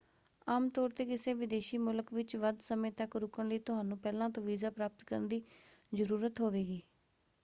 [0.47, 4.43] ਆਮ ਤੌਰ 'ਤੇ ਕਿਸੇ ਵਿਦੇਸ਼ੀ ਮੁਲਕ ਵਿੱਚ ਵੱਧ ਸਮੇਂ ਤੱਕ ਰੁਕਣ ਲਈ ਤੁਹਾਨੂੰ ਪਹਿਲਾਂ ਤੋਂ
[4.43, 5.41] ਵੀਜ਼ਾ ਪ੍ਰਾਪਤ ਕਰਨ ਦੀ
[5.91, 6.81] ਜ਼ਰੂਰਤ ਹੋਵੇਗੀ।